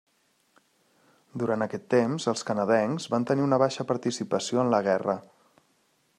[1.43, 5.21] Durant aquest temps, els canadencs van tenir una baixa participació en la guerra.